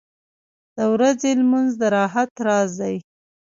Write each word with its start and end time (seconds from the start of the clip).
•د 0.77 0.77
ورځې 0.93 1.29
لمونځ 1.39 1.71
د 1.79 1.81
راحت 1.95 2.29
راز 2.47 2.71
دی. 2.81 2.95